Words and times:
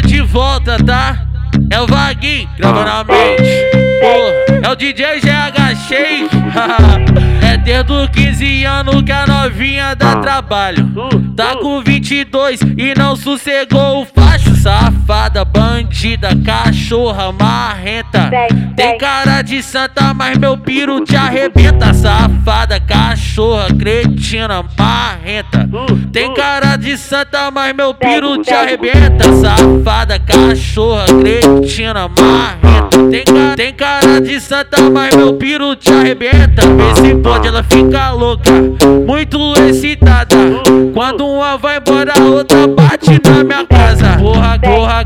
de 0.00 0.20
volta, 0.22 0.76
tá? 0.82 1.26
É 1.70 1.80
o 1.80 1.86
Vaguinho, 1.86 2.48
gravando 2.56 2.90
a 2.90 3.04
mente. 3.04 3.42
Porra, 4.00 4.60
é 4.62 4.70
o 4.70 4.76
DJ 4.76 5.20
GH 5.20 5.76
Shake. 5.88 6.28
é 7.44 7.56
desde 7.56 7.92
os 7.92 8.08
15 8.08 8.64
anos 8.64 9.02
que 9.02 9.12
a 9.12 9.26
novinha 9.26 9.94
dá 9.94 10.16
trabalho. 10.16 10.88
Tá 11.36 11.56
com 11.56 11.82
22 11.82 12.60
e 12.76 12.94
não 12.96 13.16
sossegou 13.16 14.02
o. 14.02 14.17
Safada, 15.08 15.42
bandida, 15.42 16.28
cachorra, 16.44 17.32
marrenta. 17.32 18.30
Tem 18.76 18.98
cara 18.98 19.40
de 19.40 19.62
santa, 19.62 20.12
mas 20.12 20.36
meu 20.36 20.54
piro 20.58 21.02
te 21.02 21.16
arrebenta. 21.16 21.94
Safada, 21.94 22.78
cachorra, 22.78 23.68
cretina, 23.68 24.62
marrenta. 24.78 25.66
Tem 26.12 26.34
cara 26.34 26.76
de 26.76 26.98
santa, 26.98 27.50
mas 27.50 27.74
meu 27.74 27.94
piro 27.94 28.42
te 28.42 28.52
arrebenta. 28.52 29.32
Safada, 29.32 30.18
cachorra, 30.18 31.06
cretina, 31.06 32.06
marrenta. 32.06 33.08
Tem, 33.10 33.24
ca 33.24 33.56
tem 33.56 33.72
cara 33.72 34.20
de 34.20 34.38
santa, 34.38 34.90
mas 34.90 35.14
meu 35.16 35.32
piro 35.38 35.74
te 35.74 35.90
arrebenta. 35.90 36.62
Esse 36.92 37.14
pode, 37.14 37.48
ela 37.48 37.62
fica 37.62 38.10
louca, 38.10 38.50
muito 39.06 39.54
excitada. 39.66 40.36
Quando 40.92 41.26
uma 41.26 41.56
vai 41.56 41.78
embora, 41.78 42.12
a 42.14 42.22
outra 42.24 42.66
bate 42.66 43.18
na 43.24 43.42
minha 43.42 43.66
casa. 43.66 43.77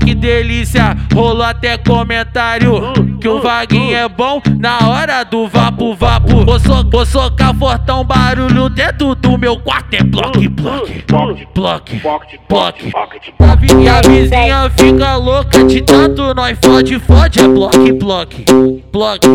Que 0.00 0.14
delícia. 0.14 0.96
Rolou 1.14 1.42
até 1.42 1.78
comentário 1.78 2.92
que 3.20 3.28
o 3.28 3.40
Vaguinho 3.40 3.96
é 3.96 4.08
bom 4.08 4.40
na 4.58 4.78
hora 4.88 5.22
do 5.24 5.46
vapo 5.46 5.94
vapo. 5.94 6.44
Vou, 6.44 6.58
so, 6.58 6.88
vou 6.90 7.06
socar 7.06 7.54
fortão, 7.54 8.04
barulho 8.04 8.68
dentro 8.68 9.14
do 9.14 9.36
meu 9.36 9.58
quarto. 9.58 9.94
É 9.94 10.02
bloque, 10.02 10.48
bloque, 10.48 11.46
bloque, 11.54 12.00
bloque. 12.48 12.92
E 13.78 13.88
a 13.88 14.00
vizinha 14.00 14.70
fica 14.76 15.16
louca 15.16 15.64
de 15.64 15.82
tanto 15.82 16.34
nós 16.34 16.58
fode, 16.64 16.98
fode. 17.00 17.40
É 17.40 17.48
bloque, 17.48 17.92
bloque, 17.92 18.44
bloque, 18.92 19.28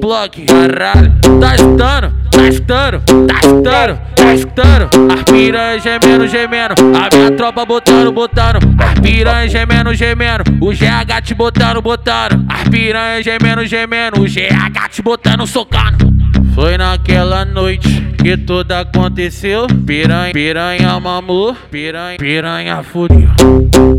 bloque. 0.00 0.46
Caralho, 0.46 1.12
tá 1.40 1.54
estando, 1.54 2.14
tá 2.30 2.48
estando, 2.48 3.00
tá 3.26 3.36
estando, 3.36 4.00
tá 4.26 4.34
estando. 4.34 5.12
As 5.12 5.22
piranhas 5.24 5.82
gemendo, 5.82 6.26
gemendo. 6.26 6.74
A 6.96 7.16
minha 7.16 7.30
tropa 7.32 7.64
botando, 7.64 8.10
botando. 8.10 8.58
As 8.78 8.98
piranhas 8.98 9.52
gemendo, 9.52 9.94
gemendo. 9.94 10.44
O 10.60 10.70
GH 10.70 11.22
te 11.22 11.34
botando, 11.34 11.80
botando. 11.80 12.44
As 12.48 12.68
piranhas 12.68 13.24
gemendo, 13.24 13.64
gemendo. 13.66 14.20
O 14.20 14.24
GH 14.24 14.88
te 14.90 15.02
botando, 15.02 15.46
socando. 15.46 16.12
Foi 16.54 16.76
naquela 16.76 17.44
noite 17.44 17.88
que 18.22 18.36
tudo 18.36 18.72
aconteceu. 18.72 19.66
Piranha, 19.86 20.32
piranha 20.32 20.98
mamou, 20.98 21.54
piranha, 21.70 22.16
piranha 22.18 22.82
fudeu. 22.82 23.28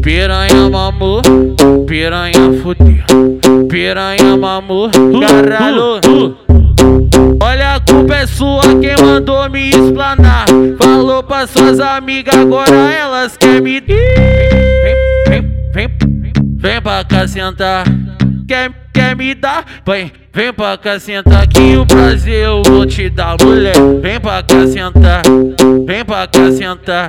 Piranha 0.02 0.70
mamou, 0.70 1.22
piranha 1.88 2.54
fudeu. 2.62 3.68
Piranha 3.70 4.36
mamou, 4.36 4.90
caralho. 5.22 6.02
Olha 6.06 6.47
explanar. 9.78 10.46
Falou 10.78 11.24
pra 11.24 11.48
suas 11.48 11.80
amigas, 11.80 12.36
agora 12.36 12.76
elas 12.76 13.38
querem 13.38 13.62
me. 13.62 13.82
Vem, 13.82 13.96
vem, 15.28 15.42
vem, 15.74 16.34
vem 16.58 16.82
pra 16.82 17.04
cá 17.04 17.28
sentar. 17.28 17.86
Quer, 18.48 18.72
quer 18.94 19.16
me 19.16 19.36
dar? 19.36 19.66
Vem, 19.86 20.12
vem 20.34 20.54
pra 20.54 20.78
cá 20.78 21.00
sentar 21.00 21.48
que 21.48 21.76
o 21.76 21.86
prazer 21.86 22.46
eu 22.46 22.62
vou 22.64 22.86
te 22.86 23.10
dar, 23.10 23.36
mulher. 23.42 23.76
Vem 24.02 24.20
pra 24.20 24.42
cá 24.42 24.66
sentar, 24.68 25.22
pra 26.28 26.42
cá 26.42 26.52
sentar, 26.52 27.08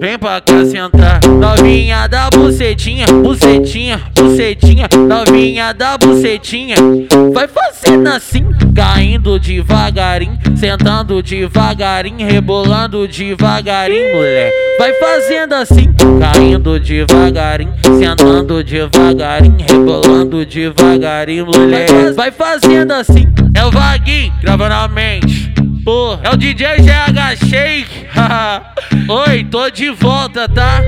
vem 0.00 0.18
pra 0.18 0.40
cá 0.40 0.64
sentar. 0.64 1.20
Novinha 1.24 2.06
da 2.06 2.30
bucetinha, 2.30 3.06
bucetinha, 3.06 4.00
bucetinha. 4.14 4.88
Novinha 5.08 5.72
da 5.72 5.98
bucetinha, 5.98 6.76
vai 7.32 7.46
fazendo 7.46 8.08
assim, 8.08 8.44
caindo 8.74 9.38
devagarinho, 9.38 10.38
sentando 10.56 11.22
devagarinho, 11.22 12.26
rebolando 12.26 13.06
devagarinho, 13.06 14.16
mulher. 14.16 14.50
Vai 14.78 14.92
fazendo 14.94 15.54
assim, 15.54 15.94
caindo 16.20 16.78
devagarinho, 16.80 17.72
sentando 17.98 18.62
devagarinho, 18.62 19.66
rebolando 19.68 20.44
devagarinho, 20.44 21.46
mulher. 21.46 22.12
Vai 22.14 22.30
fazendo 22.30 22.92
assim, 22.92 23.26
é 23.54 23.64
o 23.64 23.70
Vaguinho 23.70 24.32
gravando 24.42 24.74
a 24.74 24.88
mente. 24.88 25.45
Porra, 25.86 26.20
é 26.24 26.30
o 26.30 26.36
DJ 26.36 26.78
GH 26.78 27.46
Shake. 27.48 28.08
Oi, 29.08 29.44
tô 29.44 29.70
de 29.70 29.88
volta, 29.90 30.48
tá? 30.48 30.82